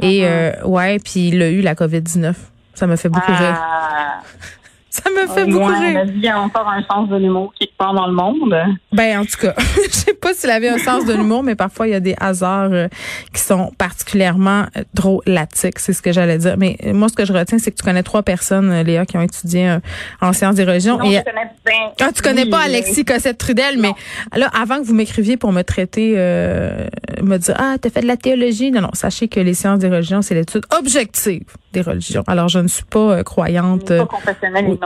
Et 0.00 0.20
uh-huh. 0.20 0.24
euh, 0.24 0.52
ouais, 0.64 0.98
puis 0.98 1.30
il 1.34 1.42
a 1.42 1.50
eu 1.50 1.60
la 1.60 1.74
COVID-19. 1.74 2.34
Ça 2.74 2.86
me 2.86 2.96
fait 2.96 3.08
beaucoup 3.08 3.32
ah. 3.32 3.38
rire. 3.38 3.56
Ça 4.94 5.10
me 5.10 5.26
fait 5.26 5.46
beaucoup 5.46 5.64
rire. 5.64 6.06
A 6.32 6.40
encore 6.40 6.68
un 6.68 6.84
sens 6.84 7.08
de 7.08 7.16
l'humour 7.16 7.52
quelque 7.58 7.76
part 7.76 7.94
dans 7.94 8.06
le 8.06 8.12
monde. 8.12 8.54
Ben, 8.92 9.18
en 9.18 9.24
tout 9.24 9.38
cas, 9.40 9.52
je 9.58 9.90
sais 9.90 10.14
pas 10.14 10.32
s'il 10.34 10.50
avait 10.50 10.68
un 10.68 10.78
sens 10.78 11.04
de 11.04 11.12
l'humour, 11.12 11.42
mais 11.42 11.56
parfois, 11.56 11.88
il 11.88 11.90
y 11.90 11.96
a 11.96 12.00
des 12.00 12.14
hasards 12.20 12.72
euh, 12.72 12.86
qui 13.32 13.40
sont 13.40 13.72
particulièrement 13.76 14.66
euh, 14.76 14.84
drôlatiques. 14.94 15.80
C'est 15.80 15.94
ce 15.94 16.00
que 16.00 16.12
j'allais 16.12 16.38
dire. 16.38 16.54
Mais 16.58 16.76
euh, 16.84 16.94
moi, 16.94 17.08
ce 17.08 17.14
que 17.14 17.24
je 17.24 17.32
retiens, 17.32 17.58
c'est 17.58 17.72
que 17.72 17.76
tu 17.76 17.82
connais 17.82 18.04
trois 18.04 18.22
personnes, 18.22 18.82
Léa, 18.82 19.04
qui 19.04 19.16
ont 19.16 19.20
étudié 19.20 19.78
en 20.20 20.32
sciences 20.32 20.54
des 20.54 20.64
religions. 20.64 20.96
Non, 20.96 21.10
et, 21.10 21.16
je 21.16 21.24
connais 21.24 21.50
bien. 21.66 21.90
Ah, 22.00 22.12
tu 22.14 22.22
connais 22.22 22.46
pas 22.46 22.60
Alexis 22.60 23.04
Cossette-Trudel, 23.04 23.78
mais 23.80 23.92
là, 24.36 24.48
avant 24.56 24.78
que 24.78 24.84
vous 24.84 24.94
m'écriviez 24.94 25.36
pour 25.36 25.50
me 25.50 25.62
traiter, 25.62 26.12
me 26.14 27.36
dire, 27.36 27.56
ah, 27.58 27.74
t'as 27.80 27.90
fait 27.90 28.02
de 28.02 28.06
la 28.06 28.16
théologie. 28.16 28.70
Non, 28.70 28.82
non, 28.82 28.90
sachez 28.92 29.26
que 29.26 29.40
les 29.40 29.54
sciences 29.54 29.80
des 29.80 29.88
religions, 29.88 30.22
c'est 30.22 30.36
l'étude 30.36 30.66
objective 30.78 31.46
des 31.74 31.82
religions. 31.82 32.24
Alors, 32.26 32.48
je 32.48 32.58
ne 32.58 32.68
suis 32.68 32.84
pas 32.84 33.22
croyante. 33.22 33.88
Pas 33.88 34.06
confessionnelle 34.06 34.78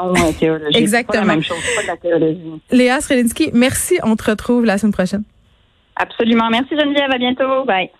Exactement. 0.75 1.23
Pas 1.23 1.27
la 1.27 1.35
même 1.35 1.43
chose, 1.43 1.57
pas 1.77 1.83
de 1.83 1.87
la 1.87 1.97
théologie. 1.97 2.63
Léa 2.71 3.01
Srelinski, 3.01 3.51
merci. 3.53 3.99
On 4.03 4.17
te 4.17 4.31
retrouve 4.31 4.65
la 4.65 4.79
semaine 4.79 4.93
prochaine. 4.93 5.23
Absolument. 5.97 6.49
Merci 6.51 6.77
Geneviève. 6.77 7.11
À 7.11 7.19
bientôt. 7.19 7.65
Bye. 7.65 7.91